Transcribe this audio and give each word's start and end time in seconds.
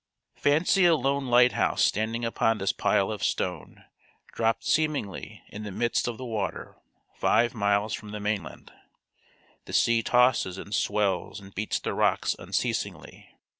Fancy 0.33 0.85
a 0.85 0.95
lone 0.95 1.27
lighthouse 1.27 1.83
standing 1.83 2.25
upon 2.25 2.57
this 2.57 2.73
pile 2.73 3.11
of 3.11 3.23
stone, 3.23 3.85
dropped 4.33 4.63
seemingly, 4.65 5.43
in 5.49 5.61
the 5.61 5.71
midst 5.71 6.07
of 6.07 6.17
the 6.17 6.25
water, 6.25 6.75
five 7.13 7.53
miles 7.53 7.93
from 7.93 8.09
the 8.09 8.19
mainland. 8.19 8.71
The 9.65 9.73
sea 9.73 10.01
tosses, 10.01 10.57
and 10.57 10.73
swells, 10.73 11.39
and 11.39 11.53
beats 11.53 11.79
the 11.79 11.93
rocks 11.93 12.35
unceasingly. 12.39 13.29